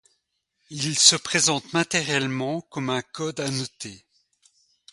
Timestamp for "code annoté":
3.03-4.03